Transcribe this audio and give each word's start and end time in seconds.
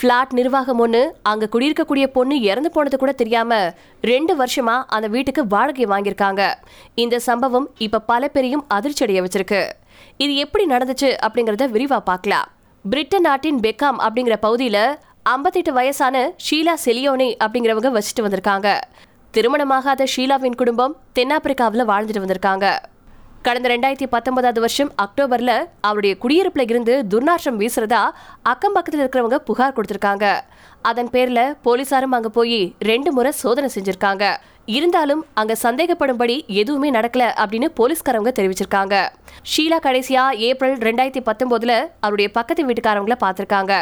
Flat 0.00 0.30
நிர்வாகம் 0.38 0.78
ஒன்று 0.82 1.00
அங்கே 1.30 1.46
குடியிருக்கக்கூடிய 1.52 2.04
பொண்ணு 2.16 2.36
இறந்து 2.50 2.70
போனது 2.74 2.96
கூட 2.98 3.12
தெரியாம 3.12 3.56
ரெண்டு 4.10 4.32
வருஷமா 4.40 4.76
அந்த 4.96 5.06
வீட்டுக்கு 5.14 5.42
வாடகை 5.54 5.86
வாங்கியிருக்காங்க. 5.92 6.42
இந்த 6.94 7.18
சம்பவம் 7.18 7.66
இப்ப 7.86 8.00
பல 8.10 8.28
பேரையும் 8.28 8.64
அதிர்ச்சியடைய 8.76 9.24
வச்சிருக்கு. 9.24 9.60
இது 10.24 10.32
எப்படி 10.44 10.64
நடந்துச்சு 10.74 11.10
அப்படிங்கறத 11.26 11.66
விரிவா 11.74 11.98
பார்க்கலாம். 12.10 12.48
பிரிட்டன் 12.84 13.26
நாட்டின் 13.28 13.60
பெக்காம் 13.66 13.98
அப்படிங்கிற 14.06 14.38
பகுதியில 14.46 14.78
ஐம்பத்தெட்டு 15.34 15.72
வயசான 15.78 16.22
ஷீலா 16.46 16.76
செலியோனி 16.84 17.28
அப்படிங்கிறவங்க 17.44 17.90
வச்சுட்டு 17.96 18.24
வந்திருக்காங்க. 18.26 18.68
திருமணமாகாத 19.34 20.06
ஷீலாவின் 20.16 20.58
குடும்பம் 20.62 20.96
தென்னாப்பிரிக்காவில் 21.18 21.88
வாழ்ந்துட்டு 21.92 22.24
வந்திருக்காங்க. 22.24 22.66
கடந்த 23.42 23.68
ரெண்டாயிரத்தி 23.68 24.06
பத்தொன்பதாவது 24.06 24.60
வருஷம் 24.60 24.92
அக்டோபர்ல 25.02 25.64
அவருடைய 25.80 26.16
குடியிருப்புல 26.22 26.64
இருந்து 26.70 27.04
துர்நாற்றம் 27.10 27.58
வீசுறதா 27.60 28.00
அக்கம் 28.42 28.72
பக்கத்தில் 28.72 29.02
இருக்கிறவங்க 29.04 29.34
புகார் 29.34 29.74
கொடுத்திருக்காங்க. 29.76 30.40
அதன் 30.82 31.08
பேர்ல 31.12 31.40
போலீசாரும் 31.64 32.16
அங்க 32.16 32.28
போய் 32.28 32.74
ரெண்டு 32.78 33.12
முறை 33.12 33.32
சோதனை 33.32 33.70
செஞ்சிருக்காங்க. 33.74 34.36
இருந்தாலும் 34.66 35.26
அங்க 35.34 35.56
சந்தேகப்படும்படி 35.62 36.46
எதுவுமே 36.46 36.90
நடக்கல 36.90 37.24
அப்படின்னு 37.42 37.68
போலீஸ்காரவங்க 37.80 38.32
தெரிவிச்சிருக்காங்க. 38.38 38.94
ஷீலா 39.50 39.78
கடைசியா 39.86 40.30
ஏப்ரல் 40.48 40.78
ரெண்டாயிரத்தி 40.78 41.22
பத்தொன்பதுல 41.28 41.74
அவருடைய 42.00 42.30
பக்கத்து 42.30 42.66
வீட்டுக்காரவங்கள 42.66 43.16
பார்த்திருக்காங்க. 43.24 43.72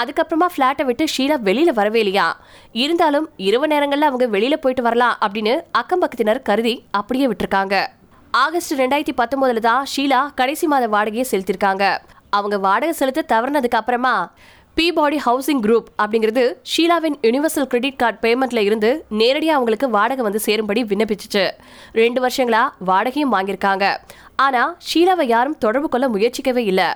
அதுக்கப்புறமா 0.00 0.48
பிளாட்டை 0.56 0.84
விட்டு 0.84 1.04
ஷீலா 1.04 1.38
வெளியில 1.50 1.72
வரவே 1.80 1.98
இல்லையா? 1.98 2.40
இருந்தாலும் 2.72 3.28
இரவு 3.36 3.66
நேரங்கள்ல 3.66 4.10
அவங்க 4.10 4.26
வெளியில 4.26 4.56
போயிட்டு 4.56 4.82
வரலாம் 4.82 5.18
அப்படின்னு 5.26 5.56
அக்கம் 5.70 6.02
பக்கத்தினர் 6.02 6.42
கருதி 6.42 6.84
அப்படியே 6.90 7.28
விட்டுருக்காங்க. 7.28 7.96
ஆகஸ்ட் 8.34 8.72
ரெண்டாயிரத்தி 8.80 9.12
பத்தொன்பதுல 9.16 9.58
தான் 9.58 9.86
ஷீலா 9.96 10.34
கடைசி 10.34 10.66
மாத 10.66 10.88
வாடகையை 10.88 11.24
செலுத்திருக்காங்க 11.30 11.98
அவங்க 12.30 12.58
வாடகை 12.58 12.94
செலுத்த 12.94 13.24
தவறினதுக்கு 13.28 13.78
அப்புறமா 13.80 14.32
பீபாடி 14.76 15.18
ஹவுசிங் 15.26 15.62
குரூப் 15.66 15.88
அப்படிங்கிறது 16.02 16.42
ஷீலாவின் 16.72 17.16
யுனிவர்சல் 17.22 17.68
கிரெடிட் 17.72 17.96
கார்டு 17.96 18.18
பேமெண்ட்ல 18.24 18.58
இருந்து 18.58 19.04
நேரடியாக 19.08 19.56
அவங்களுக்கு 19.56 19.90
வாடகை 19.90 20.24
வந்து 20.24 20.40
சேரும்படி 20.40 20.84
விண்ணப்பிச்சுச்சு. 20.84 21.50
ரெண்டு 21.92 22.26
வருஷங்களா 22.26 22.62
வாடகையும் 22.86 23.32
வாங்கியிருக்காங்க. 23.32 23.96
ஆனா 24.36 24.76
ஷீலாவை 24.88 25.22
யாரும் 25.22 25.58
தொடர்பு 25.58 25.88
கொள்ள 25.88 26.08
முயற்சிக்கவே 26.08 26.64
இல்லை. 26.72 26.86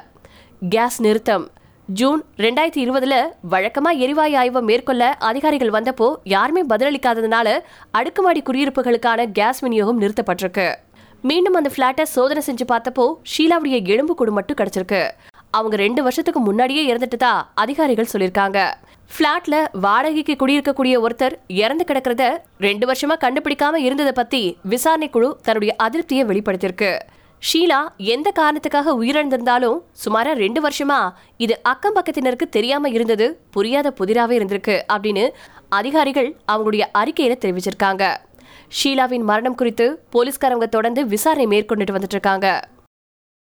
கேஸ் 0.68 1.00
நிறுத்தம். 1.02 1.50
ஜூன் 1.88 2.24
ரெண்டாயிரத்தி 2.36 2.80
இருபதுல 2.84 3.14
வழக்கமா 3.50 3.90
எரிவாயு 4.04 4.36
ஆய்வை 4.36 4.62
மேற்கொள்ள 4.62 5.12
அதிகாரிகள் 5.30 5.70
வந்தப்போ 5.70 6.14
யாருமே 6.24 6.62
பதிலளிக்காததுனால 6.66 7.58
அடுக்குமாடி 7.90 8.42
குடியிருப்புகளுக்கான 8.42 9.30
கேஸ் 9.32 9.60
விநியோகம் 9.60 10.00
நிறுத்தப்பட்டிருக்கு. 10.00 10.74
மீண்டும் 11.28 11.56
அந்த 11.58 11.70
பிளாட்டை 11.76 12.02
சோதனை 12.02 12.42
செஞ்சு 12.46 12.64
பார்த்தப்போ 12.70 13.04
ஷீலாவுடைய 13.32 13.76
எலும்பு 13.92 14.14
கூடு 14.14 14.32
மட்டும் 14.32 14.58
கிடைச்சிருக்கு. 14.60 15.02
அவங்க 15.50 15.76
ரெண்டு 15.76 16.00
வருஷத்துக்கு 16.02 16.40
முன்னாடியே 16.40 16.82
இறந்துட்டதா 16.92 17.30
அதிகாரிகள் 17.54 18.08
சொல்லியிருக்காங்க. 18.12 18.58
பிளாட்ல 19.16 19.56
வாடகைக்கு 19.84 20.36
குடியிருக்கக்கூடிய 20.40 20.94
ஒருத்தர் 21.06 21.34
இறந்து 21.62 21.84
கிடக்கிறத 21.88 22.24
ரெண்டு 22.58 22.86
வருஷமா 22.90 23.16
கண்டுபிடிக்காம 23.24 23.74
இருந்ததை 23.76 24.12
பத்தி 24.12 24.42
விசாரணை 24.62 25.10
குழு 25.10 25.28
தன்னுடைய 25.42 25.76
அதிருப்தியை 25.82 26.24
வெளிப்படுத்தியிருக்கு. 26.30 26.92
ஷீலா 27.52 27.78
எந்த 28.14 28.32
காரணத்துக்காக 28.40 28.94
உயிரிழந்திருந்தாலும் 29.00 29.78
சுமாரா 30.04 30.32
ரெண்டு 30.44 30.60
வருஷமா 30.66 30.98
இது 31.36 31.54
அக்கம் 31.62 31.96
பக்கத்தினருக்கு 31.96 32.46
தெரியாம 32.56 32.88
இருந்தது 32.88 33.26
புரியாத 33.50 33.94
புதிராவே 34.00 34.36
இருந்திருக்கு 34.40 34.76
அப்படின்னு 34.92 35.24
அதிகாரிகள் 35.68 36.28
அவங்களுடைய 36.52 36.84
அறிக்கையில 37.00 37.34
தெரிவிச்சிருக்காங்க. 37.44 38.04
ஷீலாவின் 38.82 39.22
மரணம் 39.22 39.54
குறித்து 39.54 40.02
போலீஸ்காரங்க 40.12 40.68
தொடர்ந்து 40.68 41.06
விசாரணை 41.06 41.46
மேற்கொண்டுட்டு 41.46 41.96
வந்துட்டு 41.96 42.16
இருக்காங்க. 42.18 42.68